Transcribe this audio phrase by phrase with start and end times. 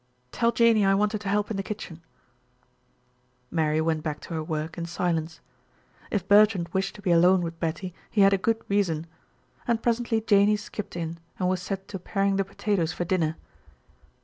[0.31, 2.01] "Tell Janey I want her to help in the kitchen."
[3.51, 5.41] Mary went back to her work in silence.
[6.09, 9.05] If Bertrand wished to be alone with Betty, he had a good reason;
[9.67, 13.37] and presently Janey skipped in and was set to paring the potatoes for dinner.